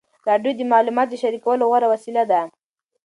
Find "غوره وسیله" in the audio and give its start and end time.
1.69-2.23